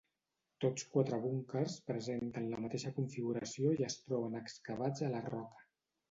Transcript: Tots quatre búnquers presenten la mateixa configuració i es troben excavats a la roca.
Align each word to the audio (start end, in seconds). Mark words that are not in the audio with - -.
Tots 0.63 0.85
quatre 0.93 1.17
búnquers 1.25 1.75
presenten 1.89 2.47
la 2.53 2.61
mateixa 2.63 2.93
configuració 2.95 3.73
i 3.81 3.85
es 3.89 3.97
troben 4.05 4.39
excavats 4.41 5.05
a 5.09 5.11
la 5.17 5.21
roca. 5.27 5.69